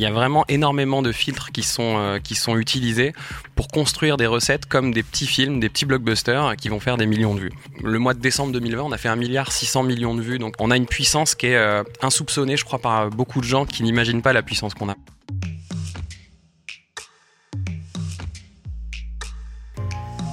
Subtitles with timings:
[0.00, 3.12] il y a vraiment énormément de filtres qui sont, euh, qui sont utilisés
[3.54, 7.04] pour construire des recettes comme des petits films, des petits blockbusters qui vont faire des
[7.04, 7.52] millions de vues.
[7.84, 10.54] Le mois de décembre 2020, on a fait 1 milliard 600 millions de vues, donc
[10.58, 13.82] on a une puissance qui est euh, insoupçonnée, je crois, par beaucoup de gens qui
[13.82, 14.96] n'imaginent pas la puissance qu'on a.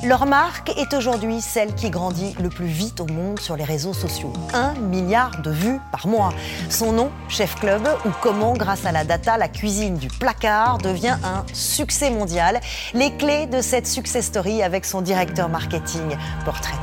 [0.04, 3.93] Leur marque est aujourd'hui celle qui grandit le plus vite au monde sur les réseaux
[3.93, 4.32] sociaux.
[4.54, 6.32] Un milliard de vues par mois.
[6.70, 11.18] Son nom, Chef Club, ou comment, grâce à la data, la cuisine du placard devient
[11.23, 12.60] un succès mondial.
[12.93, 16.77] Les clés de cette success story avec son directeur marketing portrait.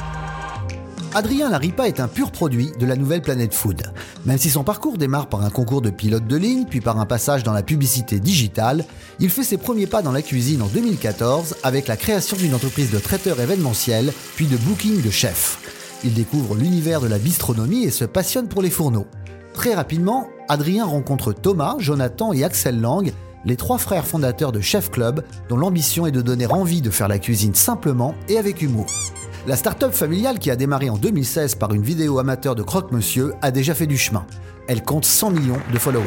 [1.17, 3.83] Adrien Laripa est un pur produit de la nouvelle Planet Food.
[4.25, 7.07] Même si son parcours démarre par un concours de pilote de ligne, puis par un
[7.07, 8.85] passage dans la publicité digitale,
[9.21, 12.91] il fait ses premiers pas dans la cuisine en 2014 avec la création d'une entreprise
[12.91, 15.61] de traiteurs événementiels, puis de booking de chefs.
[16.03, 19.07] Il découvre l'univers de la bistronomie et se passionne pour les fourneaux.
[19.53, 23.13] Très rapidement, Adrien rencontre Thomas, Jonathan et Axel Lang,
[23.45, 27.07] les trois frères fondateurs de Chef Club, dont l'ambition est de donner envie de faire
[27.07, 28.87] la cuisine simplement et avec humour.
[29.47, 33.51] La start-up familiale qui a démarré en 2016 par une vidéo amateur de croque-monsieur a
[33.51, 34.25] déjà fait du chemin.
[34.69, 36.07] Elle compte 100 millions de followers.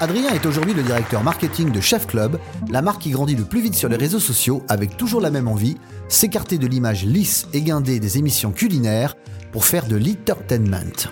[0.00, 2.38] Adrien est aujourd'hui le directeur marketing de Chef Club,
[2.70, 5.46] la marque qui grandit le plus vite sur les réseaux sociaux avec toujours la même
[5.46, 5.76] envie,
[6.08, 9.14] s'écarter de l'image lisse et guindée des émissions culinaires
[9.52, 11.10] pour faire de l'entertainment.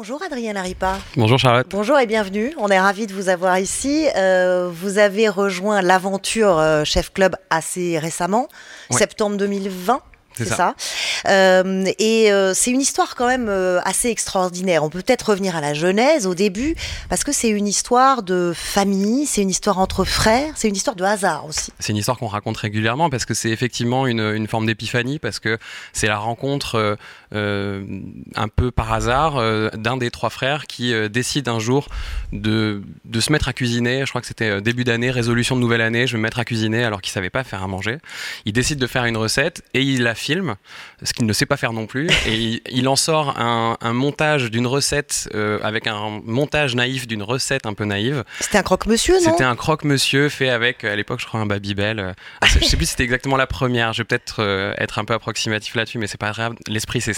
[0.00, 0.98] Bonjour Adrien Laripa.
[1.14, 1.66] Bonjour Charlotte.
[1.68, 2.54] Bonjour et bienvenue.
[2.56, 4.06] On est ravis de vous avoir ici.
[4.16, 8.48] Euh, vous avez rejoint l'aventure euh, Chef Club assez récemment,
[8.90, 10.00] septembre 2020
[10.44, 10.74] c'est ça.
[11.28, 14.84] Euh, et euh, c'est une histoire quand même euh, assez extraordinaire.
[14.84, 16.74] On peut peut-être revenir à la genèse au début,
[17.08, 20.96] parce que c'est une histoire de famille, c'est une histoire entre frères, c'est une histoire
[20.96, 21.72] de hasard aussi.
[21.78, 25.40] C'est une histoire qu'on raconte régulièrement parce que c'est effectivement une, une forme d'épiphanie, parce
[25.40, 25.58] que
[25.92, 26.96] c'est la rencontre
[27.32, 29.40] un peu par hasard
[29.76, 31.88] d'un des trois frères qui décide un jour
[32.32, 34.04] de, de se mettre à cuisiner.
[34.04, 36.44] Je crois que c'était début d'année, résolution de nouvelle année, je vais me mettre à
[36.44, 37.98] cuisiner alors qu'il savait pas faire à manger.
[38.44, 40.56] Il décide de faire une recette et il la film,
[41.02, 42.08] ce qu'il ne sait pas faire non plus.
[42.26, 47.66] Et il, en sort un, montage d'une recette euh, avec un montage naïf d'une recette
[47.66, 48.24] un peu naïve.
[48.40, 49.30] C'était un croque-monsieur, non?
[49.30, 52.14] C'était un croque-monsieur fait avec, à l'époque, je crois, un Babybel.
[52.40, 53.92] Ah, je sais plus si c'était exactement la première.
[53.92, 56.54] Je vais peut-être euh, être un peu approximatif là-dessus, mais c'est pas grave.
[56.66, 57.14] L'esprit, c'est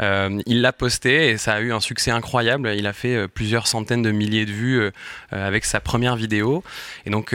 [0.00, 2.72] Euh, il l'a posté et ça a eu un succès incroyable.
[2.76, 4.90] Il a fait plusieurs centaines de milliers de vues
[5.30, 6.62] avec sa première vidéo.
[7.06, 7.34] Et donc,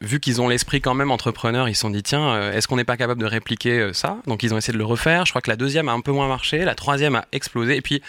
[0.00, 2.84] vu qu'ils ont l'esprit quand même entrepreneur, ils se sont dit tiens, est-ce qu'on n'est
[2.84, 4.18] pas capable de répliquer ça?
[4.26, 5.26] Donc ils ont essayé de le refaire.
[5.26, 7.76] Je crois que la deuxième a un peu moins marché, la troisième a explosé.
[7.76, 8.02] Et puis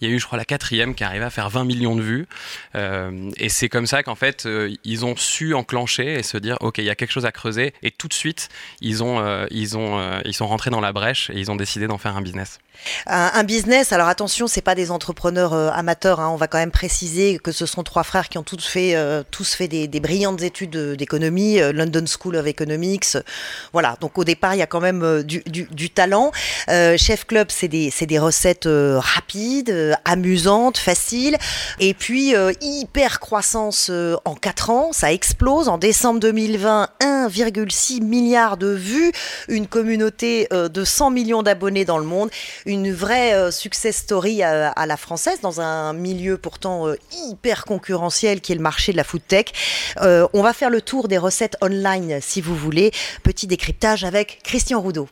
[0.00, 2.02] il y a eu, je crois, la quatrième qui arrivait à faire 20 millions de
[2.02, 2.26] vues.
[2.74, 6.56] Euh, et c'est comme ça qu'en fait, euh, ils ont su enclencher et se dire,
[6.60, 7.72] OK, il y a quelque chose à creuser.
[7.82, 8.48] Et tout de suite,
[8.80, 11.86] ils, ont, euh, ils, ont, ils sont rentrés dans la brèche et ils ont décidé
[11.86, 12.58] d'en faire un business.
[13.06, 16.20] Un, business, alors attention, c'est pas des entrepreneurs amateurs.
[16.20, 16.28] Hein.
[16.28, 18.94] on va quand même préciser que ce sont trois frères qui ont tous fait,
[19.30, 23.16] tous fait des, brillantes études d'économie, London School of Economics.
[23.72, 26.32] voilà, donc au départ, il y a quand même du, talent.
[26.68, 31.36] Chef Club, c'est des, des recettes rapides euh, amusante, facile.
[31.80, 35.68] Et puis, euh, hyper croissance euh, en 4 ans, ça explose.
[35.68, 39.12] En décembre 2020, 1,6 milliard de vues,
[39.48, 42.30] une communauté de 100 millions d'abonnés dans le monde,
[42.66, 48.54] une vraie success story à, la française, dans un milieu pourtant hyper concurrentiel qui est
[48.54, 49.46] le marché de la food tech.
[50.00, 52.92] on va faire le tour des recettes online si vous voulez.
[53.22, 55.08] Petit décryptage avec Christian Roudot.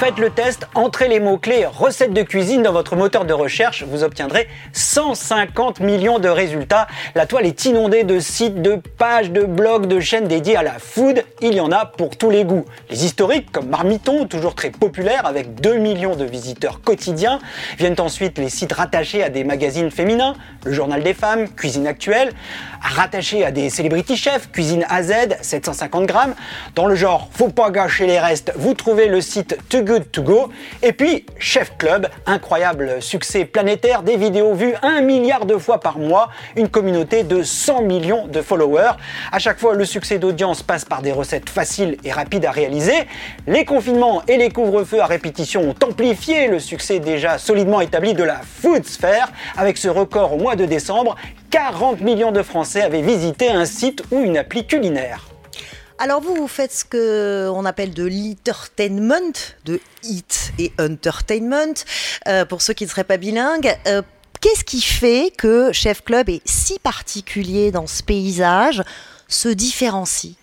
[0.00, 4.02] Faites le test, entrez les mots-clés recettes de cuisine dans votre moteur de recherche, vous
[4.02, 6.88] obtiendrez 150 millions de résultats.
[7.14, 10.80] La toile est inondée de sites, de pages, de blogs, de chaînes dédiées à la
[10.80, 11.22] food.
[11.40, 12.64] Il y en a pour tous les goûts.
[12.90, 17.38] Les historiques, comme Marmiton, toujours très populaire avec 2 millions de visiteurs quotidiens.
[17.78, 20.34] Viennent ensuite les sites rattachés à des magazines féminins,
[20.64, 22.32] le Journal des femmes, Cuisine Actuelle,
[22.82, 26.34] rattachés à des celebrity chefs, Cuisine AZ, 750 grammes.
[26.74, 30.50] Dans le genre, faut pas gâcher les restes, vous trouvez le site Good to Go.
[30.82, 35.98] Et puis Chef Club, incroyable succès planétaire, des vidéos vues un milliard de fois par
[35.98, 38.92] mois, une communauté de 100 millions de followers.
[39.30, 43.06] À chaque fois, le succès d'audience passe par des recettes faciles et rapides à réaliser.
[43.46, 48.24] Les confinements et les couvre-feux à répétition ont amplifié le succès déjà solidement établi de
[48.24, 51.16] la food sphere avec ce record au mois de décembre
[51.50, 55.33] 40 millions de Français avaient visité un site ou une appli culinaire.
[55.98, 61.74] Alors vous, vous faites ce que on appelle de l'entertainment, de eat et entertainment,
[62.26, 63.72] euh, pour ceux qui ne seraient pas bilingues.
[63.86, 64.02] Euh,
[64.40, 68.82] qu'est-ce qui fait que Chef Club est si particulier dans ce paysage,
[69.28, 70.34] se différencie?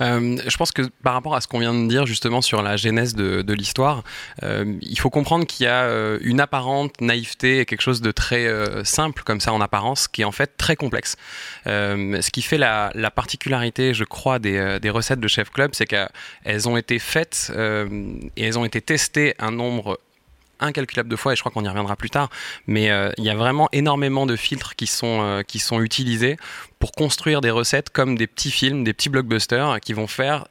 [0.00, 2.76] Euh, je pense que par rapport à ce qu'on vient de dire justement sur la
[2.76, 4.04] genèse de, l'histoire,
[4.42, 8.12] euh, il faut comprendre qu'il y a euh, une apparente naïveté et quelque chose de
[8.12, 8.30] très
[8.84, 11.16] simple comme ça en apparence qui est en fait très complexe.
[11.66, 16.68] Ce qui fait la, la, particularité, je crois, des recettes de Chef Club, c'est qu'elles
[16.68, 17.52] ont été faites
[18.36, 19.98] et elles ont été testées un nombre
[20.60, 22.30] incalculable de fois et je crois qu'on y reviendra plus tard.
[22.66, 26.36] Mais euh, il y a vraiment énormément de filtres qui sont, euh, qui sont utilisés
[26.78, 30.46] pour construire des recettes comme des petits films, des petits blockbusters qui vont faire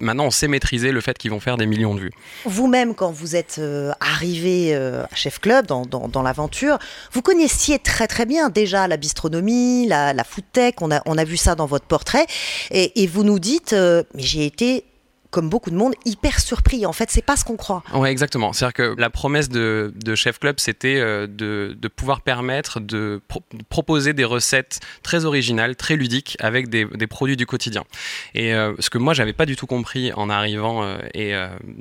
[0.00, 2.10] maintenant on sait maîtriser le fait qu'ils vont faire des millions de vues.
[2.44, 6.78] Vous-même, quand vous êtes euh, arrivé à Chef Club dans, dans, l'aventure,
[7.12, 11.16] vous connaissiez très très bien déjà la bistronomie, la, la food tech, on a, on
[11.16, 12.26] a vu ça dans votre portrait,
[12.72, 14.84] et, et vous nous dites, euh, mais j'ai été
[15.30, 16.86] comme beaucoup de monde, hyper surpris.
[16.86, 17.82] En fait, c'est pas ce qu'on croit.
[17.92, 18.52] Ouais, exactement.
[18.52, 23.20] C'est-à-dire que la promesse de, de Chef Club, c'était euh, de, de, pouvoir permettre de,
[23.28, 27.84] pro de, proposer des recettes très originales, très ludiques, avec des, des produits du quotidien.
[28.34, 31.34] Et euh, ce que moi, j'avais pas du tout compris en arrivant, euh, et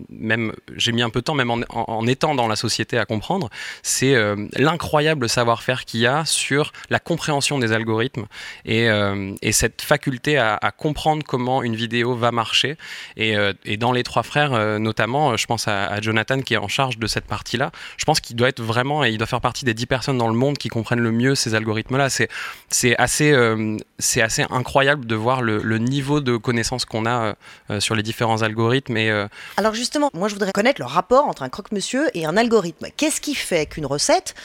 [0.10, 3.06] même j'ai mis un peu de temps, même en, en, étant dans la société, à
[3.06, 3.50] comprendre,
[3.82, 4.16] c'est
[4.56, 8.26] l'incroyable savoir-faire qu'il y a sur la compréhension des algorithmes
[8.66, 8.88] et,
[9.42, 12.78] et cette faculté à, à, comprendre comment une vidéo va marcher.
[13.16, 16.54] Et euh, et, dans les trois frères, euh, notamment, euh, je pense à, Jonathan qui
[16.54, 17.72] est en charge de cette partie-là.
[17.98, 20.28] Je pense qu'il doit être vraiment, et il doit faire partie des dix personnes dans
[20.28, 22.10] le monde qui comprennent le mieux ces algorithmes-là.
[22.10, 23.34] C'est, assez,
[24.00, 27.36] c'est assez incroyable de voir le, le niveau de connaissance qu'on a
[27.70, 28.98] euh, sur les différents algorithmes.
[28.98, 29.28] Et, euh,
[29.58, 32.88] Alors justement, moi je voudrais connaître le rapport entre un croque-monsieur et un algorithme.
[32.96, 34.36] Qu'est-ce qui fait qu'une recette,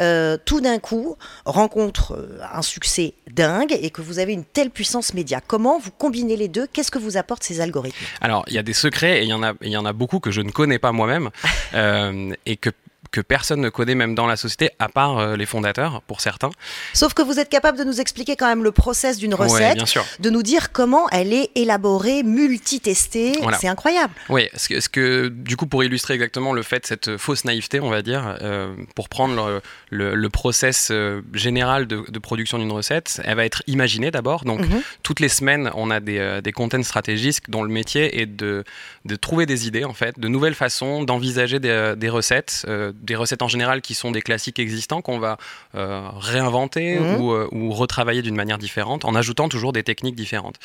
[0.00, 5.14] euh, tout d'un coup, rencontre un succès dingue et que vous avez une telle puissance
[5.14, 5.40] média?
[5.44, 6.66] Comment vous combinez les deux?
[6.72, 8.04] Qu'est-ce que vous apportent ces algorithmes?
[8.20, 9.92] Alors, il y a des secrets et il y en a, il y en a
[9.92, 11.30] beaucoup que je ne connais pas moi-même
[11.74, 12.70] euh, et que
[13.10, 16.50] que personne ne connaît même dans la société, à part euh, les fondateurs, pour certains.
[16.94, 20.02] Sauf que vous êtes capable de nous expliquer quand même le process d'une recette, ouais,
[20.20, 23.32] de nous dire comment elle est élaborée, multitestée.
[23.42, 23.58] Voilà.
[23.58, 24.12] C'est incroyable.
[24.28, 27.80] Oui, ce que, ce que, du coup, pour illustrer exactement le fait, cette fausse naïveté,
[27.80, 29.60] on va dire, euh, pour prendre le,
[29.90, 34.44] le, le process euh, général de, de production d'une recette, elle va être imaginée d'abord.
[34.44, 34.82] Donc, mm -hmm.
[35.02, 38.64] toutes les semaines, on a des, des content stratégistes dont le métier est de,
[39.04, 42.64] de trouver des idées, en fait, de nouvelles façons d'envisager des, des recettes
[43.00, 45.38] des recettes en général qui sont des classiques existants qu'on va
[45.74, 47.20] euh, réinventer mmh.
[47.20, 50.56] ou, euh, ou, retravailler d'une manière différente en ajoutant toujours des techniques différentes.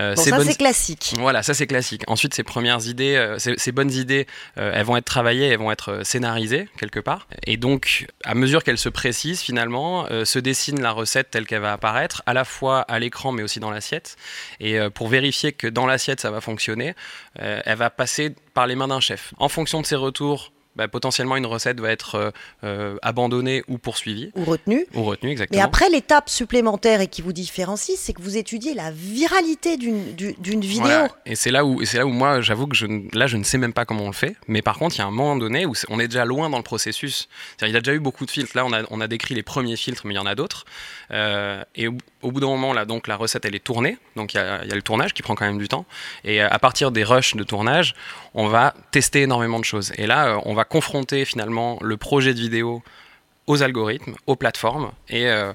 [0.00, 0.46] Euh, bon, ça bonnes...
[0.46, 1.14] c'est classique.
[1.18, 2.02] Voilà, ça c'est classique.
[2.06, 5.72] Ensuite, ces premières idées, euh, ces, ces, bonnes idées, elles vont être travaillées, elles vont
[5.72, 7.26] être scénarisées quelque part.
[7.46, 11.72] Et donc, à mesure qu'elles se précisent, finalement, se dessine la recette telle qu'elle va
[11.72, 14.16] apparaître, à la fois à l'écran mais aussi dans l'assiette.
[14.60, 16.94] Et pour vérifier que dans l'assiette ça va fonctionner,
[17.36, 19.34] elle va passer par les mains d'un chef.
[19.38, 22.30] En fonction de ses retours bah, potentiellement une recette va être euh,
[22.64, 24.30] euh, abandonnée ou poursuivie.
[24.34, 24.86] Ou retenue.
[24.94, 25.60] Ou retenue, exactement.
[25.60, 30.00] Et après, l'étape supplémentaire et qui vous différencie, c'est que vous étudiez la viralité d'une
[30.16, 30.82] vidéo.
[30.82, 31.08] Voilà.
[31.26, 33.72] Et c'est là, où, là où moi, j'avoue que je, là, je ne sais même
[33.72, 34.34] pas comment on le fait.
[34.48, 36.58] Mais par contre, il y a un moment donné où on est déjà loin dans
[36.58, 37.28] le processus.
[37.60, 38.56] Il y a déjà eu beaucoup de filtres.
[38.56, 40.64] Là, on a, on a décrit les premiers filtres, mais il y en a d'autres.
[41.10, 43.98] Euh, et au, au, bout d'un moment, là, donc, la recette, elle est tournée.
[44.16, 45.84] Donc, il y, a, il y a le tournage qui prend quand même du temps.
[46.24, 47.94] Et à partir des rushs de tournage,
[48.34, 49.92] on va tester énormément de choses.
[49.96, 52.82] Et là, on va confronter finalement le projet de vidéo
[53.46, 55.52] aux algorithmes, aux plateformes, et euh,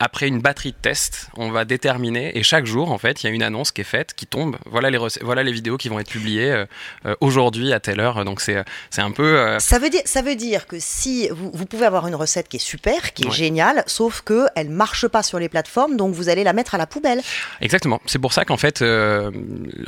[0.00, 3.30] après une batterie de tests, on va déterminer, et chaque jour, en fait, il y
[3.30, 4.56] a une annonce qui est faite, qui tombe.
[4.64, 6.64] Voilà les, voilà les vidéos qui vont être publiées euh,
[7.04, 8.24] euh, aujourd'hui à telle heure.
[8.24, 8.64] Donc, c'est
[8.96, 9.38] un peu.
[9.38, 9.58] Euh...
[9.58, 12.56] Ça, veut dire, ça veut dire que si vous, vous, pouvez avoir une recette qui
[12.56, 13.32] est super, qui est ouais.
[13.32, 16.78] géniale, sauf qu'elle ne marche pas sur les plateformes, donc vous allez la mettre à
[16.78, 17.20] la poubelle.
[17.60, 18.00] Exactement.
[18.06, 19.30] C'est pour ça qu'en fait, euh,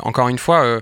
[0.01, 0.81] encore une fois,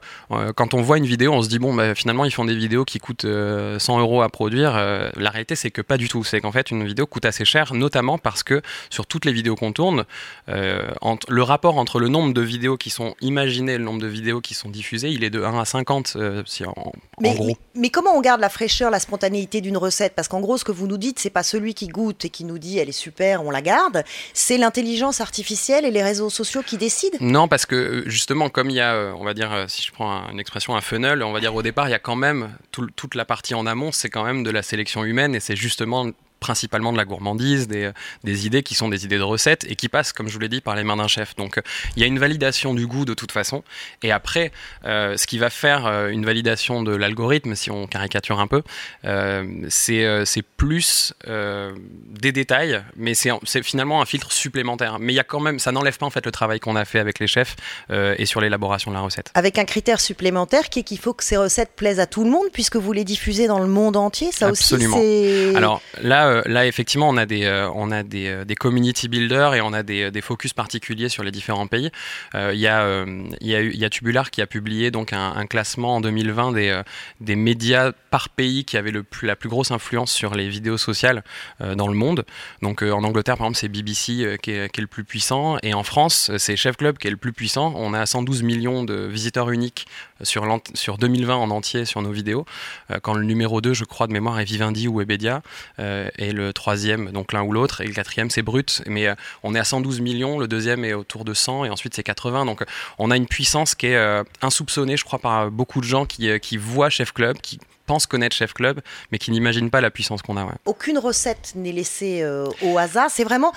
[0.56, 2.84] quand on voit une vidéo, on se dit, bon, bah, finalement, ils font des vidéos
[2.84, 4.72] qui coûtent 100 euros à produire.
[4.72, 6.24] la réalité, c'est que pas du tout.
[6.24, 9.54] C'est qu'en fait, une vidéo coûte assez cher, notamment parce que sur toutes les vidéos
[9.54, 10.04] qu'on tourne,
[10.48, 14.00] euh, entre, le rapport entre le nombre de vidéos qui sont imaginées et le nombre
[14.00, 17.30] de vidéos qui sont diffusées, il est de 1 à 50, euh, si en, mais,
[17.30, 17.46] en gros.
[17.46, 20.14] Mais, mais, comment on garde la fraîcheur, la spontanéité d'une recette?
[20.14, 22.44] Parce qu'en gros, ce que vous nous dites, c'est pas celui qui goûte et qui
[22.44, 26.62] nous dit elle est super, on la garde, c'est l'intelligence artificielle et les réseaux sociaux
[26.62, 27.18] qui décident?
[27.20, 30.30] Non, parce que justement, comme il y a, euh, on va dire, si je prends
[30.30, 32.86] une expression, un funnel, on va dire au départ, il y a quand même tout,
[32.96, 36.06] toute la partie en amont, c'est quand même de la sélection humaine et c'est justement
[36.40, 37.90] principalement de la gourmandise, des,
[38.24, 40.48] des, idées qui sont des idées de recettes et qui passent, comme je vous l'ai
[40.48, 41.36] dit, par les mains d'un chef.
[41.36, 43.62] Donc il euh, y a une validation du goût de toute façon.
[44.02, 44.52] Et après,
[44.84, 48.62] euh, ce qui va faire euh, une validation de l'algorithme, si on caricature un peu,
[49.04, 51.72] euh, c'est plus euh,
[52.06, 54.98] des détails, mais c'est finalement un filtre supplémentaire.
[54.98, 56.84] Mais il y a quand même, ça n'enlève pas en fait le travail qu'on a
[56.84, 57.56] fait avec les chefs
[57.90, 59.30] euh, et sur l'élaboration de la recette.
[59.34, 62.30] Avec un critère supplémentaire qui est qu'il faut que ces recettes plaisent à tout le
[62.30, 64.32] monde puisque vous les diffusez dans le monde entier.
[64.32, 64.96] Ça Absolument.
[64.96, 65.56] aussi, c'est.
[65.56, 69.60] Alors là, là, là effectivement, on a des, on a des, des, community builders et
[69.60, 71.90] on a des, focus particuliers sur les différents pays.
[72.34, 76.82] Il y, a, Tubular qui a publié donc un, un classement en 2020 des,
[77.20, 80.78] des médias par pays qui avaient le plus, la plus grosse influence sur les vidéos
[80.78, 81.24] sociales
[81.60, 82.24] dans le monde.
[82.62, 85.74] Donc en Angleterre, par exemple, c'est BBC qui est, qui, est, le plus puissant et
[85.74, 87.72] en France, c'est Chef Club qui est le plus puissant.
[87.76, 89.86] On a 112 millions de visiteurs uniques
[90.22, 92.44] sur, sur 2020 en entier sur nos vidéos,
[92.90, 95.42] euh, quand le numéro 2, je crois, de mémoire est Vivendi ou Webedia,
[95.78, 98.82] euh, et le troisième, donc l'un ou l'autre, et le quatrième, c'est Brut.
[98.86, 101.94] Mais euh, on est à 112 millions, le deuxième est autour de 100, et ensuite
[101.94, 102.44] c'est 80.
[102.44, 102.64] Donc
[102.98, 106.90] on a une puissance qui est insoupçonnée, je crois, par beaucoup de gens qui voient
[106.90, 108.80] Chef Club, qui pensent connaître Chef Club,
[109.12, 110.46] mais qui n'imaginent pas la puissance qu'on a.
[110.64, 112.24] Aucune recette n'est laissée
[112.62, 113.10] au hasard.
[113.10, 113.52] C'est vraiment,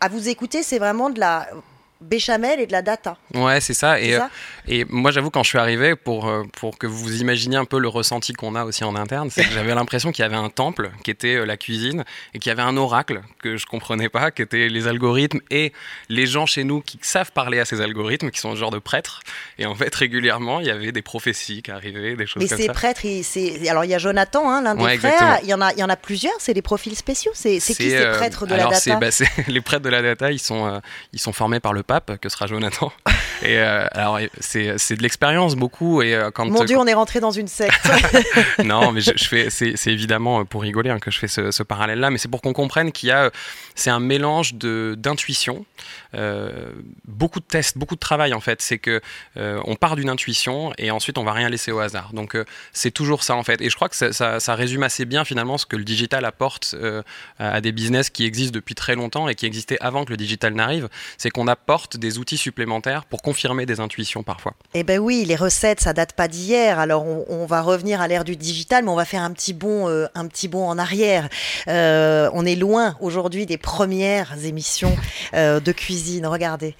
[0.00, 1.48] à vous écouter, c'est vraiment de la
[2.00, 3.16] béchamel et de la data.
[3.34, 4.00] Ouais, c'est ça.
[4.00, 4.20] Et, euh,
[4.68, 7.78] et moi, j'avoue, quand je suis arrivé, pour, euh, pour que vous imaginiez un peu
[7.78, 10.50] le ressenti qu'on a aussi en interne, c'est que j'avais l'impression qu'il y avait un
[10.50, 14.08] temple qui était euh, la cuisine et qu'il y avait un oracle que je comprenais
[14.08, 15.72] pas, qui était les algorithmes et
[16.08, 18.78] les gens chez nous qui savent parler à ces algorithmes, qui sont le genre de
[18.78, 19.20] prêtres.
[19.58, 22.58] Et en fait, régulièrement, il y avait des prophéties qui arrivaient, des choses Mais comme
[22.58, 22.62] ça.
[22.62, 25.62] Mais ces prêtres, alors il y a Jonathan, hein, l'un des frères, il y, en
[25.62, 27.32] a, il y en a plusieurs, c'est des profils spéciaux.
[27.34, 28.96] C'est qui ces prêtres de la data?
[28.96, 29.08] bah,
[29.48, 30.80] Les prêtres de la data, ils sont,
[31.12, 32.92] ils sont formés par le pape, que sera Jonathan.
[33.42, 36.02] Et euh, alors, c'est de l'expérience beaucoup.
[36.02, 37.88] Et euh, quand mon Dieu, on est rentré dans une secte.
[38.64, 42.18] non, mais je, fais, c'est évidemment pour rigoler hein, que je fais ce, parallèle-là, mais
[42.18, 43.30] c'est pour qu'on comprenne qu'il y a,
[43.74, 45.66] c'est un mélange d'intuition,
[46.14, 46.72] euh,
[47.06, 48.62] beaucoup de tests, beaucoup de travail en fait.
[48.62, 49.00] C'est que
[49.36, 52.10] on part d'une intuition et ensuite on va rien laisser au hasard.
[52.12, 52.36] Donc
[52.72, 53.60] c'est toujours ça en fait.
[53.60, 56.74] Et je crois que ça, ça, résume assez bien finalement ce que le digital apporte
[57.38, 60.54] à des business qui existent depuis très longtemps et qui existaient avant que le digital
[60.54, 60.88] n'arrive.
[61.18, 64.54] C'est qu'on apporte des outils supplémentaires pour confirmer des intuitions parfois.
[64.74, 66.78] Eh ben oui, les recettes, ça date pas d'hier.
[66.78, 69.88] Alors on, va revenir à l'ère du digital, mais on va faire un petit bond,
[69.88, 71.28] euh, un petit bond en arrière.
[71.68, 74.96] Euh, on est loin aujourd'hui des premières émissions
[75.34, 76.26] euh, de cuisine.
[76.26, 76.74] Regardez.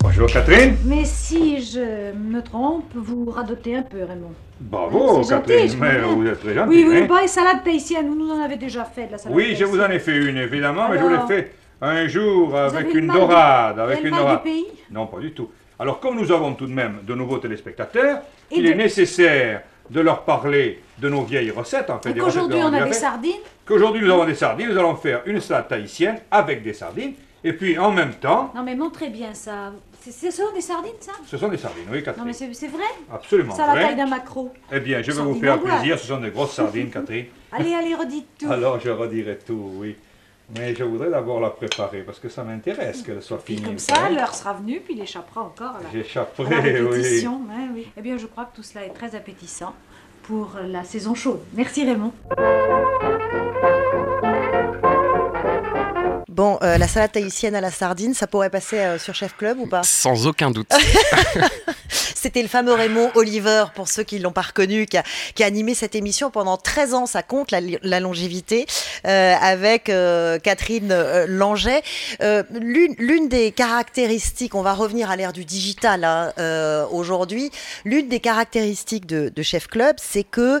[0.00, 0.76] Bonjour Catherine.
[0.84, 4.32] Mais si je me trompe, vous radotez un peu, Raymond.
[4.60, 6.68] Bravo, Catherine, mais vous êtes très gentil.
[6.70, 7.20] Oui, oui, hein?
[7.22, 9.80] et salade tahitienne, vous nous en avez déjà fait de la salade Oui, je vous
[9.80, 13.78] en ai fait une, évidemment, mais je vous l'ai fait un jour avec une dorade.
[13.78, 14.42] Avec une dorade.
[14.42, 15.50] pays Non, pas du tout.
[15.78, 20.22] Alors, comme nous avons tout de même de nouveaux téléspectateurs, il est nécessaire de leur
[20.24, 21.88] parler de nos vieilles recettes.
[21.90, 23.40] En fait, Aujourd'hui, on a des sardines.
[23.64, 24.68] Qu'aujourd'hui, nous avons des sardines.
[24.70, 27.14] Nous allons faire une salade tahitienne avec des sardines.
[27.44, 28.50] Et puis, en même temps.
[28.54, 29.72] Non, mais montrez bien ça.
[30.00, 31.12] Ce sont des sardines, ça?
[31.26, 32.24] Ce sont des sardines, oui, Catherine.
[32.24, 32.84] Non, mais c'est vrai?
[33.12, 33.54] Absolument.
[33.54, 34.52] Ça a la taille d'un macro.
[34.72, 35.98] Eh bien, je vais vous faire plaisir.
[35.98, 37.26] Ce sont des grosses sardines, Catherine.
[37.52, 38.50] allez, allez, redites tout.
[38.50, 39.96] Alors, je redirai tout, oui.
[40.56, 43.62] Mais je voudrais d'abord la préparer parce que ça m'intéresse qu'elle soit finie.
[43.62, 47.40] comme ça, l'heure sera venue, puis il échappera encore à la, J'échapperai, répétition.
[47.74, 47.88] oui.
[47.96, 49.74] Eh bien, je crois que tout cela est très appétissant
[50.22, 51.40] pour la saison chaude.
[51.54, 52.12] Merci Raymond.
[56.38, 59.58] Bon, euh, la salade tahitienne à la sardine, ça pourrait passer euh, sur Chef Club
[59.58, 59.82] ou pas?
[59.82, 60.70] Sans aucun doute.
[61.90, 65.02] C'était le fameux Raymond Oliver, pour ceux qui ne l'ont pas reconnu, qui a,
[65.44, 68.66] animé cette émission pendant 13 ans, ça compte la, longévité,
[69.04, 69.90] euh, avec
[70.44, 70.94] Catherine
[71.26, 71.82] Langet.
[72.20, 76.32] L'une des caractéristiques, on va revenir à l'ère du digital hein,
[76.92, 77.50] aujourd'hui,
[77.84, 80.60] l'une des caractéristiques de, de Chef Club, c'est que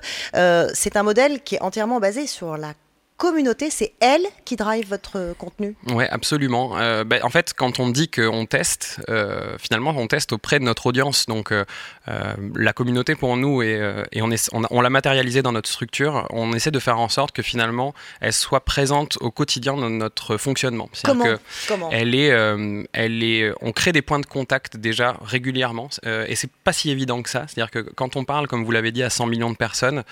[0.74, 2.72] c'est un modèle qui est entièrement basé sur la
[3.18, 6.78] communauté, c'est elle qui drive votre contenu Oui, absolument.
[6.78, 10.64] Euh, ben, en fait, quand on dit qu'on teste, euh, finalement, on teste auprès de
[10.64, 11.26] notre audience.
[11.26, 11.64] Donc, euh,
[12.54, 14.30] la communauté pour nous, et, on,
[14.70, 18.32] on, l'a matérialisée dans notre structure, on essaie de faire en sorte que finalement, elle
[18.32, 20.88] soit présente au quotidien de notre fonctionnement.
[21.04, 22.28] Comment, que Comment elle est,
[22.92, 27.20] elle est, On crée des points de contact déjà régulièrement, et c'est pas si évident
[27.22, 27.46] que ça.
[27.48, 30.04] C'est-à-dire que quand on parle, comme vous l'avez dit, à 100 millions de personnes,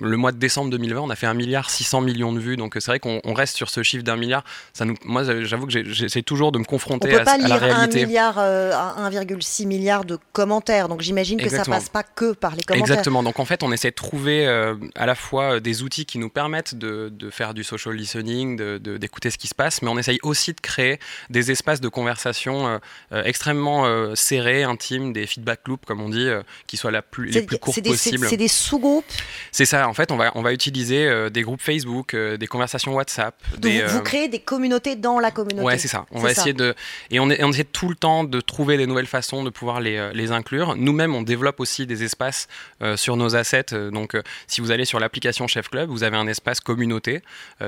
[0.00, 2.56] le mois de décembre 2020, on a fait 1 milliard 600 millions de vues.
[2.56, 4.44] Donc c'est vrai qu'on reste sur ce chiffre d'un milliard.
[4.72, 8.02] Ça nous, moi, j'avoue que j'essaie toujours de me confronter à, la réalité.
[8.02, 10.88] 1 milliard, 1,6 euh, milliard de commentaires.
[10.88, 12.92] Donc j'imagine que ça passe pas que par les commentaires.
[12.94, 13.22] Exactement.
[13.22, 16.18] Donc en fait, on essaie de trouver euh, à la fois euh, des outils qui
[16.18, 20.18] nous permettent de, faire du social listening, d'écouter ce qui se passe, mais on essaye
[20.22, 20.98] aussi de créer
[21.30, 26.28] des espaces de conversation extrêmement serrés, intimes, des feedback loops, comme on dit,
[26.66, 28.26] qui soient la plus, les plus courts possibles.
[28.28, 29.04] C'est des sous-groupes?
[29.52, 32.46] C'est ça en fait, on va, on va utiliser euh, des groupes Facebook, euh, des
[32.46, 33.34] conversations WhatsApp.
[33.58, 35.64] Des, vous, euh, créez des communautés dans la communauté.
[35.64, 36.06] Ouais, c'est ça.
[36.10, 36.74] On va essayer de.
[37.10, 40.10] Et on, on, essaie tout le temps de trouver des nouvelles façons de pouvoir les,
[40.14, 40.76] les inclure.
[40.76, 42.48] Nous-mêmes, on développe aussi des espaces
[42.96, 43.90] sur nos assets.
[43.92, 47.22] Donc, si vous allez sur l'application Chef Club, vous avez un espace communauté.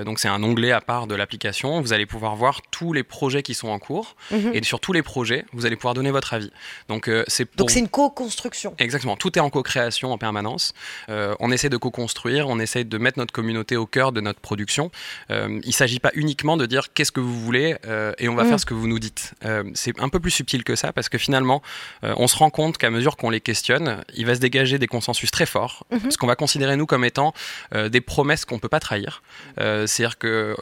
[0.05, 1.81] donc, c'est un onglet à part de l'application.
[1.81, 4.17] Vous allez pouvoir voir tous les projets qui sont en cours.
[4.31, 4.53] Mhm.
[4.55, 6.53] Et sur tous les projets, vous allez pouvoir donner votre avis.
[6.89, 8.75] Donc, c'est Donc, c'est une co-construction.
[8.79, 9.17] Exactement.
[9.17, 10.73] Tout est en co-création en permanence.
[11.09, 14.39] on essaie de co-construire construire, on essaye de mettre notre communauté au cœur de notre
[14.39, 14.93] production.
[15.29, 17.75] il ne s'agit pas uniquement de dire qu'est-ce que vous voulez
[18.19, 18.49] et on va Mm.
[18.49, 19.35] faire ce que vous nous dites.
[19.75, 21.63] c'est un peu plus subtil que ça parce que finalement,
[22.03, 25.31] on se rend compte qu'à mesure qu'on les questionne, il va se dégager des consensus
[25.33, 26.11] très forts, Mhm.
[26.13, 27.35] ce qu'on va considérer nous comme étant
[27.75, 29.23] euh, des promesses qu'on peut pas trahir.
[29.61, 30.55] Euh, C'est-à-dire que euh,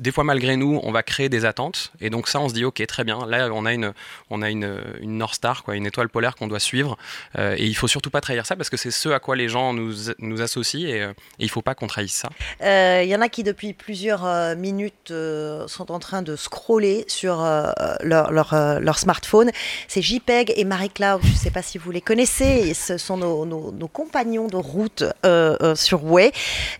[0.00, 2.64] des fois malgré nous, on va créer des attentes et donc ça, on se dit
[2.64, 3.92] ok très bien, là on a une
[4.30, 4.68] on a une,
[5.00, 6.96] une North Star quoi, une étoile polaire qu'on doit suivre
[7.38, 9.48] euh, et il faut surtout pas trahir ça parce que c'est ce à quoi les
[9.48, 12.28] gens nous nous associent et, euh, et il faut pas qu'on trahisse ça.
[12.62, 16.36] Euh, Il y en a qui depuis plusieurs euh, minutes euh, sont en train de
[16.36, 17.70] scroller sur euh,
[18.02, 19.50] leur, euh, smartphone.
[19.86, 23.44] C'est JPEG et Marie-Claude, je ne sais pas si vous les connaissez, ce sont nos,
[23.46, 26.32] nos- compagnons de route euh, euh, sur Way.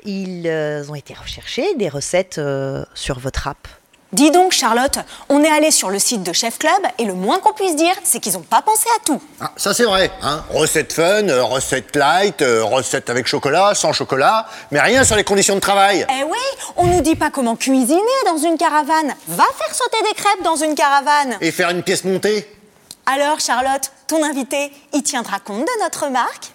[0.05, 3.67] Ils euh, ont été rechercher des recettes euh, sur votre app.
[4.13, 4.99] Dis donc, Charlotte,
[5.29, 7.93] on est allé sur le site de Chef Club et le moins qu'on puisse dire,
[8.05, 9.21] c'est qu'ils n'ont pas pensé à tout.
[9.39, 10.43] Ah, ça c'est vrai, hein.
[10.49, 15.25] Recette fun, euh, recette light, euh, recette avec chocolat, sans chocolat, mais rien sur les
[15.25, 16.07] conditions de travail.
[16.09, 16.39] Eh oui,
[16.77, 19.15] on nous dit pas comment cuisiner dans une caravane.
[19.29, 21.37] Va faire sauter des crêpes dans une caravane.
[21.43, 22.49] Et faire une pièce montée.
[23.05, 26.53] Alors, Charlotte, ton invité, il tiendra compte de notre marque?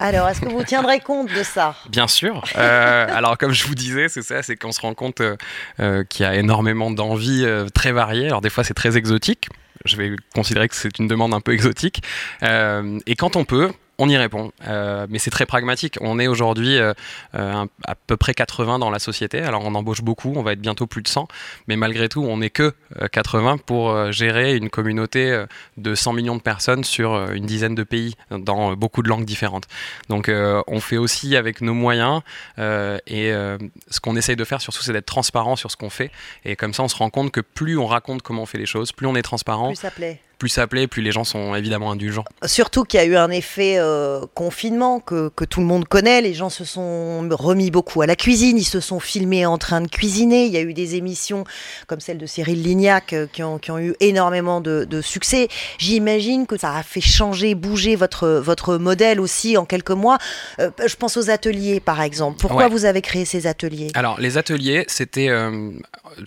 [0.00, 1.76] Alors, est-ce que vous tiendrez compte de ça?
[1.88, 2.44] Bien sûr.
[2.56, 5.36] Euh, alors, comme je vous disais, c'est ça, c'est qu'on se rend compte euh,
[5.80, 8.26] euh, qu'il y a énormément d'envies très variées.
[8.26, 9.48] Alors, des fois, c'est très exotique.
[9.84, 12.02] Je vais considérer que c'est une demande un peu exotique.
[12.42, 14.52] Et quand on peut, on y répond.
[14.66, 15.98] Euh, mais c'est très pragmatique.
[16.00, 16.92] On est aujourd'hui euh,
[17.34, 19.40] euh, à peu près 80 dans la société.
[19.40, 20.32] Alors, on embauche beaucoup.
[20.36, 21.28] On va être bientôt plus de 100.
[21.68, 25.44] Mais malgré tout, on n'est que euh, 80 pour gérer une communauté
[25.76, 29.64] de 100 millions de personnes sur une dizaine de pays dans beaucoup de langues différentes.
[30.08, 32.20] Donc on fait aussi avec nos moyens
[32.58, 33.32] et
[33.90, 36.10] ce qu'on essaye de faire surtout c'est d'être transparent sur ce qu'on fait
[36.44, 38.66] et comme ça on se rend compte que plus on raconte comment on fait les
[38.66, 40.20] choses, plus on est transparent, Plus ça plaît.
[40.44, 42.24] Plus ça plaît, plus les gens sont évidemment indulgents.
[42.44, 46.20] Surtout qu'il y a eu un effet euh, confinement que, que tout le monde connaît.
[46.20, 48.58] Les gens se sont remis beaucoup à la cuisine.
[48.58, 50.44] Ils se sont filmés en train de cuisiner.
[50.44, 51.44] Il y a eu des émissions
[51.86, 55.48] comme celle de Cyril Lignac euh, qui, ont, qui ont eu énormément de, de succès.
[55.78, 60.18] J'imagine que ça a fait changer, bouger votre, votre modèle aussi en quelques mois.
[60.60, 62.36] Euh, je pense aux ateliers, par exemple.
[62.38, 62.68] Pourquoi Ouais.
[62.68, 63.92] vous avez créé ces ateliers?
[63.94, 65.70] Alors les ateliers c'était euh,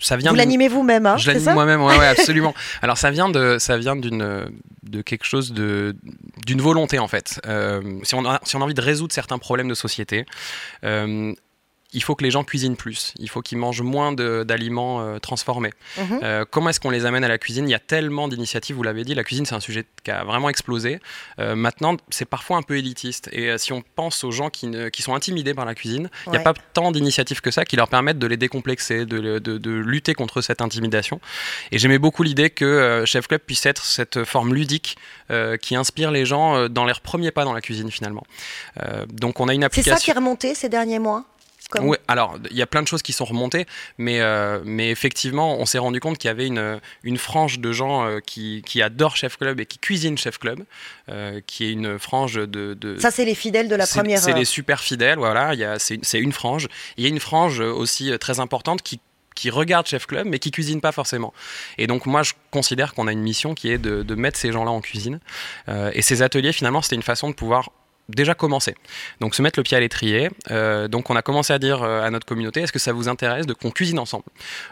[0.00, 2.52] ça vient Vous l'animez vous-même, hein, je l'anime moi-même, ouais, ouais, absolument.
[2.82, 4.50] Alors ça vient de, ça vient d'une,
[4.82, 7.40] de quelque chose d'une volonté en fait.
[7.46, 10.26] Euh, si on a, si envie de résoudre certains problèmes de société,
[10.84, 11.34] euh,
[11.94, 13.14] il faut que les gens cuisinent plus.
[13.18, 15.72] Il faut qu'ils mangent moins d'aliments euh, transformés.
[15.96, 16.20] Mhm.
[16.22, 17.66] Euh, comment est-ce qu'on les amène à la cuisine?
[17.66, 20.22] Il y a tellement d'initiatives, vous l'avez dit, la cuisine c'est un sujet qui a
[20.24, 21.00] vraiment explosé.
[21.38, 23.30] Euh, maintenant, c'est parfois un peu élitiste.
[23.32, 26.32] Et si on pense aux gens qui, ne- qui sont intimidés par la cuisine, il
[26.32, 29.58] n'y a pas tant d'initiatives que ça qui leur permettent de les décomplexer, de, de-
[29.58, 31.20] de lutter contre cette intimidation.
[31.72, 34.96] Et j'aimais beaucoup l'idée que Chef Club puisse être cette forme ludique
[35.62, 38.24] qui inspire les gens dans leurs premiers pas dans la cuisine finalement.
[39.08, 39.96] Donc on a une C'est application.
[39.96, 41.24] ça qui est remonté ces derniers mois?
[41.70, 43.66] Comme- Ouais, alors il y a plein de choses qui sont remontées,
[43.98, 47.72] mais, euh, mais effectivement, on s'est rendu compte qu'il y avait une, une frange de
[47.72, 50.64] gens euh, qui, qui adorent Chef Club et qui cuisinent Chef Club,
[51.10, 52.74] euh, qui est une frange de.
[52.74, 56.32] de Ça, c'est les fidèles de la première C'est les super fidèles, voilà, c'est une
[56.32, 56.68] frange.
[56.96, 59.00] Il y a une frange aussi très importante qui
[59.34, 61.32] qui regarde Chef Club mais qui cuisine pas forcément.
[61.76, 64.50] Et donc moi je considère qu'on a une mission qui est de, de mettre ces
[64.50, 65.20] gens-là en cuisine.
[65.68, 67.70] Euh, et ces ateliers finalement c'était une façon de pouvoir
[68.08, 68.74] déjà commencer.
[69.20, 70.30] Donc se mettre le pied à l'étrier.
[70.50, 73.08] Euh, donc on a commencé à dire euh, à notre communauté, est-ce que ça vous
[73.08, 74.24] intéresse de qu'on cuisine ensemble?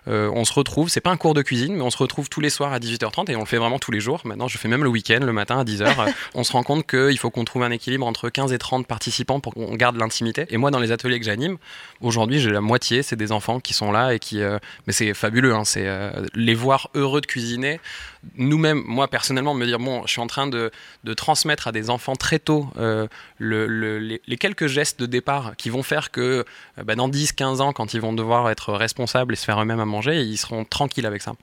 [0.09, 2.41] Euh, On se retrouve, c'est pas un cours de cuisine, mais on se retrouve tous
[2.41, 4.23] les soirs à 18h30 et on le fait vraiment tous les jours.
[4.25, 5.83] Maintenant je fais même le week-end, le matin à 10h.
[5.87, 8.87] Euh, on se rend compte qu'il faut qu'on trouve un équilibre entre 15 et 30
[8.87, 10.47] participants pour qu'on garde l'intimité.
[10.49, 11.59] Et moi dans les ateliers que j'anime,
[12.01, 14.41] aujourd'hui j'ai la moitié, c'est des enfants qui sont là et qui...
[14.41, 15.87] euh, mais c'est fabuleux, hein, c'est
[16.35, 17.81] les voir heureux de cuisiner.
[18.37, 20.71] Nous-mêmes, moi personnellement, me dire, bon, je suis en train de,
[21.05, 23.07] de transmettre à des enfants très tôt euh,
[23.39, 26.45] le- le- les, les quelques gestes de départ qui vont faire que
[26.79, 29.81] euh, bah, dans 10-15 ans, quand ils vont devoir être responsables et se faire eux-mêmes
[29.81, 31.35] à manger, ils seront tranquilles avec ça.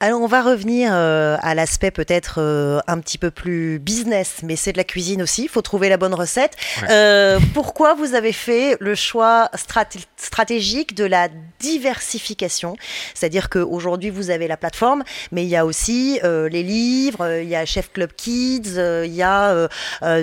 [0.00, 4.54] Alors on va revenir euh, à l'aspect peut-être euh, un petit peu plus business, mais
[4.54, 6.56] c'est de la cuisine aussi, il faut trouver la bonne recette.
[6.82, 6.88] Ouais.
[6.90, 11.28] Euh, pourquoi vous avez fait le choix straté- stratégique de la
[11.58, 12.76] diversification?
[13.14, 17.56] C'est-à-dire qu'aujourd'hui vous avez la plateforme, mais il y a aussi les livres, il y
[17.56, 19.68] a Chef Club Kids, il y a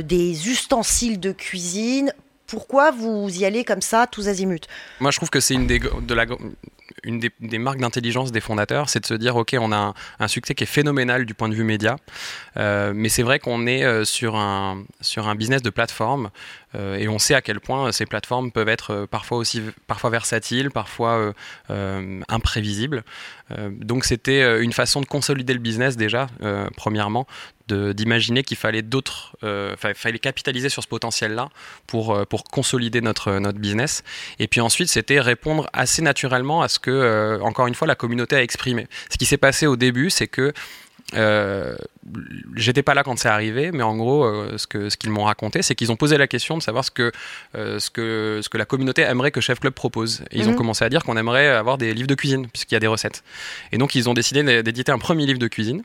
[0.04, 2.14] des ustensiles de cuisine.
[2.46, 4.68] Pourquoi vous y allez comme ça, tous azimuts?
[5.00, 6.26] Moi, je trouve que c'est une des, de la,
[7.04, 10.28] une des, marques d'intelligence des fondateurs, c'est de se dire, OK, on a un, un
[10.28, 11.98] succès qui est phénoménal du point de vue média,
[12.58, 16.30] euh, mais c'est vrai qu'on est euh, sur un, sur un business de plateforme
[16.74, 21.34] et on sait à quel point ces plateformes peuvent être parfois aussi parfois versatiles, parfois
[22.30, 23.04] imprévisibles.
[23.72, 26.28] donc c'était une façon de consolider le business déjà,
[26.78, 27.28] premièrement,
[27.74, 31.50] d'imaginer qu'il fallait d'autres, euh, fallait capitaliser sur ce potentiel-là
[31.88, 34.04] pour, euh, pour consolider notre, notre business.
[34.40, 37.96] Et puis ensuite, c'était répondre assez naturellement à ce que, euh, encore une fois, la
[37.96, 38.88] communauté a exprimé.
[39.10, 40.54] Ce qui s'est passé au début, c'est que
[41.14, 41.76] euh,
[42.56, 44.26] j'étais pas là quand c'est arrivé, mais en gros,
[44.58, 46.92] ce que ce qu'ils m'ont raconté, c'est qu'ils ont posé la question de savoir ce
[46.92, 47.12] que
[47.54, 50.24] ce que ce que la communauté aimerait que Chef Club propose.
[50.32, 50.58] Et ils ont mhm.
[50.58, 53.24] commencé à dire qu'on aimerait avoir des livres de cuisine puisqu'il y a des recettes.
[53.72, 55.84] Et donc ils ont décidé d'éditer un premier livre de cuisine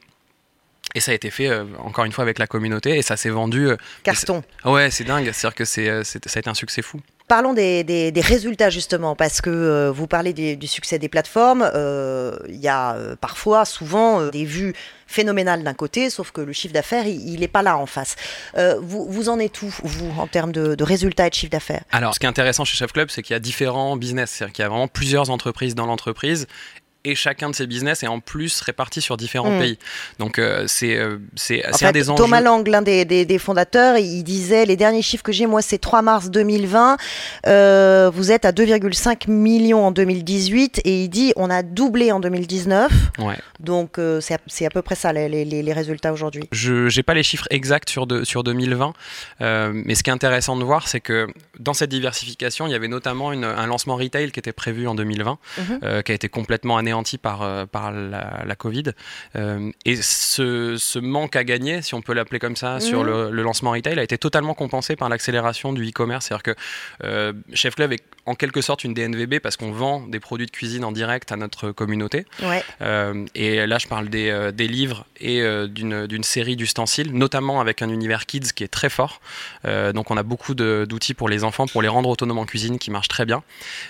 [0.97, 3.29] et ça a été fait, euh, encore une fois, avec la communauté, et ça s'est
[3.29, 3.69] vendu.
[3.69, 4.43] Euh, Carton.
[4.65, 5.31] Ouais, c'est dingue.
[5.31, 7.03] C'est-à-dire que c'est, euh, ça a été un succès fou.
[7.29, 11.69] Parlons des, résultats justement, parce que vous parlez du succès des plateformes.
[12.49, 14.75] Il y a parfois, souvent, des vues
[15.09, 18.15] phénoménales d'un côté, sauf que le chiffre d'affaires, il n'est pas là en face.
[18.81, 21.83] vous, vous en êtes où, vous, en termes de, de résultats et de chiffre d'affaires?
[21.91, 24.53] Alors, ce qui est intéressant chez Chef Club, c'est qu'il y a différents business, c'est-à-dire
[24.53, 26.47] qu'il y a vraiment plusieurs entreprises dans l'entreprise
[27.07, 29.61] et chacun de ces business est en plus réparti sur différents hmm.
[29.61, 29.79] pays.
[30.19, 32.23] Donc euh, c'est euh, c'est un des enjeux.
[32.23, 35.79] Thomas Lang, l'un des, des, fondateurs, il disait les derniers chiffres que j'ai moi c'est
[35.79, 36.97] 3 mars 2020.
[37.47, 42.19] Euh, vous êtes à 2,5 millions en 2018 et il dit on a doublé en
[42.19, 42.91] 2019.
[43.19, 43.37] Ouais.
[43.61, 46.49] Donc c'est à, peu près ça les, les, les résultats aujourd'hui.
[46.51, 48.93] Je n'ai pas les chiffres exacts sur de, sur 2020,
[49.41, 51.29] mais ce qui est intéressant de voir c'est que
[51.61, 54.95] dans cette diversification il y avait notamment une, un lancement retail qui était prévu en
[54.95, 56.03] 2020, mhm.
[56.03, 58.85] qui a été complètement anéanti par, euh, par la, Covid.
[59.37, 63.07] Euh, et ce, ce, manque à gagner, si on peut l'appeler comme ça, sur mhm.
[63.07, 66.27] le, le, lancement retail a été totalement compensé par l'accélération du e-commerce.
[66.27, 66.55] C'est-à-dire que
[67.05, 70.51] euh, Chef Club est en quelque sorte une DNVB parce qu'on vend des produits de
[70.51, 72.25] cuisine en direct à notre communauté.
[73.35, 78.27] et là, je parle des, des livres et d'une série d'ustensiles, notamment avec un univers
[78.27, 79.21] kids qui est très fort.
[79.65, 82.91] donc, on a beaucoup d'outils pour les enfants, pour les rendre autonomes en cuisine, qui
[82.91, 83.45] marchent très bien.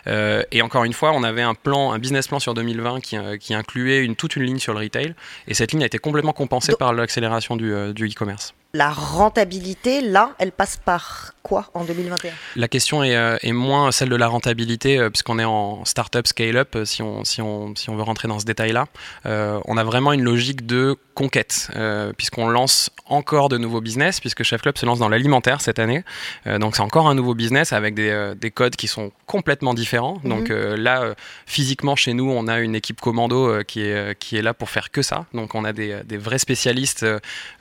[0.06, 3.54] et encore une fois, on avait un plan, un business plan sur 2020 euh, qui,
[3.54, 5.14] incluait une, toute une ligne sur le retail.
[5.48, 8.54] Et cette ligne a été complètement compensée par l'accélération du euh, e-commerce.
[8.74, 13.92] La rentabilité, là, elle passe par quoi en 2021 La question est, euh, est, moins
[13.92, 17.96] celle de la rentabilité, puisqu'on est en startup scale-up, si on, si, on, si on
[17.96, 18.86] veut rentrer dans ce détail-là.
[19.24, 21.70] on a vraiment une logique de conquête,
[22.16, 26.04] puisqu'on lance encore de nouveaux business, puisque Chef Club se lance dans l'alimentaire cette année.
[26.44, 30.18] donc c'est encore un nouveau business avec des, des, codes qui sont complètement différents.
[30.24, 30.28] Mhm.
[30.28, 31.14] Donc là,
[31.46, 34.54] physiquement, chez nous, on a une équipe commando euh, qui, est, euh, qui est là
[34.54, 35.26] pour faire que ça.
[35.32, 37.06] Donc on a des, des vrais spécialistes,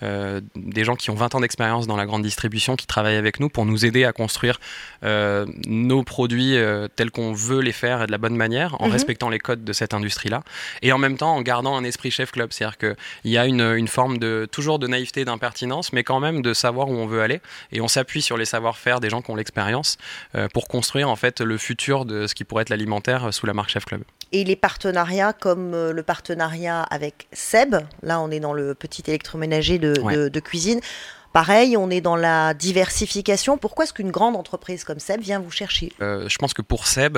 [0.04, 3.40] euh, des gens qui ont 20 ans d'expérience dans la grande distribution qui travaillent avec
[3.40, 4.60] nous pour nous aider à construire
[5.04, 6.58] nos produits
[6.96, 8.94] tels qu'on veut les faire et de la bonne manière, en mhm.
[8.94, 10.44] respectant les codes de cette industrie-là.
[10.82, 12.52] Et en même temps en gardant un esprit chef club.
[12.52, 16.42] C'est-à-dire qu'il y a une, une, forme de toujours de naïveté, d'impertinence, mais quand même
[16.42, 17.42] de savoir où on veut aller.
[17.72, 19.98] Et on s'appuie sur les savoir-faire des gens qui ont l'expérience
[20.54, 23.70] pour construire en fait le futur de ce qui pourrait être l'alimentaire sous la marque
[23.70, 24.04] Chef Club
[24.36, 29.04] et les partenariats comme euh, le partenariat avec Seb, là on est dans le petit
[29.08, 30.82] électroménager de, cuisine.
[31.32, 33.58] Pareil, on est dans la diversification.
[33.58, 35.92] Pourquoi est-ce qu'une grande entreprise comme Seb vient vous chercher?
[36.02, 37.18] Euh, Je pense que pour Seb,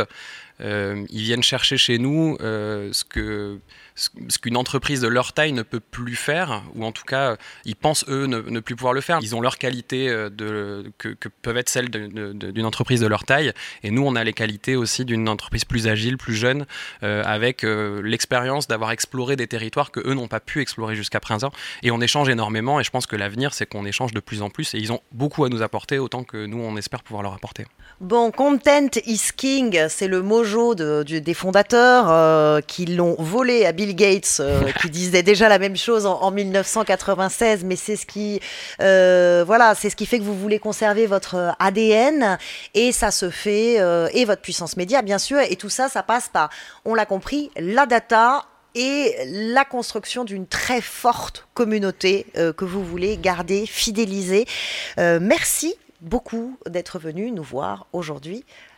[0.61, 3.59] euh, ils viennent chercher chez nous ce que
[3.97, 7.75] ce qu'une entreprise de leur taille ne peut plus faire, ou en tout cas, ils
[7.75, 9.19] pensent eux ne, plus pouvoir le faire.
[9.21, 13.51] Ils ont leurs qualités euh, que, peuvent être celles d'une entreprise de leur taille,
[13.83, 16.65] et nous, on a les qualités aussi d'une entreprise plus agile, plus jeune,
[17.03, 21.19] euh, avec euh, l'expérience d'avoir exploré des territoires que eux n'ont pas pu explorer jusqu'à
[21.19, 21.51] présent.
[21.81, 24.51] Et on échange énormément, et je pense que l'avenir, c'est qu'on échange de plus en
[24.51, 27.33] plus, et ils ont beaucoup à nous apporter, autant que nous, on espère pouvoir leur
[27.33, 27.65] apporter.
[27.99, 30.21] Bon, content is king, c'est le
[30.75, 35.75] de, des fondateurs qui l'ont volé à Bill Gates euh, qui disait déjà la même
[35.75, 38.39] chose en, 1996, mais c'est ce qui,
[38.81, 42.37] euh, voilà, c'est ce qui fait que vous voulez conserver votre ADN
[42.73, 46.03] et ça se fait euh, et votre puissance média bien sûr et tout ça, ça
[46.03, 46.49] passe par,
[46.85, 53.17] on l'a compris, la data et la construction d'une très forte communauté que vous voulez
[53.17, 54.45] garder, fidéliser.
[54.97, 58.45] merci beaucoup d'être venu nous voir aujourd'hui